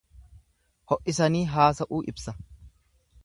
Ho'isanii 0.93 1.43
haasa'uu 1.57 2.01
ibsa. 2.13 2.35